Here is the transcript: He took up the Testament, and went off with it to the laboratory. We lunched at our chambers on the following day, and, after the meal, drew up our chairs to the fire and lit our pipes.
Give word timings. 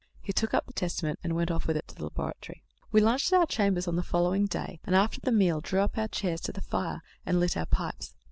He 0.19 0.33
took 0.33 0.55
up 0.55 0.65
the 0.65 0.73
Testament, 0.73 1.19
and 1.23 1.35
went 1.35 1.51
off 1.51 1.67
with 1.67 1.77
it 1.77 1.87
to 1.89 1.93
the 1.93 2.05
laboratory. 2.05 2.63
We 2.91 3.01
lunched 3.01 3.31
at 3.31 3.37
our 3.39 3.45
chambers 3.45 3.87
on 3.87 3.97
the 3.97 4.01
following 4.01 4.47
day, 4.47 4.79
and, 4.83 4.95
after 4.95 5.21
the 5.21 5.31
meal, 5.31 5.61
drew 5.61 5.81
up 5.81 5.95
our 5.95 6.07
chairs 6.07 6.41
to 6.41 6.51
the 6.51 6.59
fire 6.59 7.03
and 7.23 7.39
lit 7.39 7.55
our 7.55 7.67
pipes. 7.67 8.15